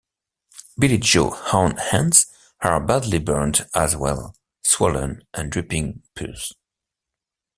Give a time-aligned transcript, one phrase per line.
[0.79, 2.25] Billie Jo's own hands
[2.61, 6.53] are badly burned as well, swollen and dripping pus.